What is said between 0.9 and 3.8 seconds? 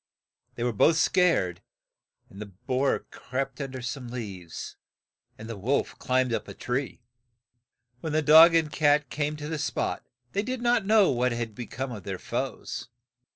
scared, and the boar crept un